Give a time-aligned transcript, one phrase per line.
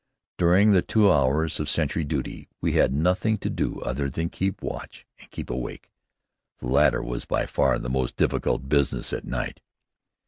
[0.39, 4.35] During the two hours of sentry duty we had nothing to do other than to
[4.35, 5.91] keep watch and keep awake.
[6.57, 9.61] The latter was by far the more difficult business at night.